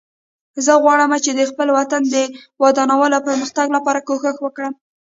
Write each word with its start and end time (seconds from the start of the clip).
زه 0.65 0.73
غواړم 0.83 1.11
چې 1.25 1.31
د 1.33 1.41
خپل 1.51 1.67
وطن 1.77 2.01
د 2.13 2.15
ودانولو 2.63 3.15
او 3.17 3.25
پرمختګ 3.29 3.67
لپاره 3.77 4.03
کوښښ 4.07 4.37
وکړم 4.41 4.73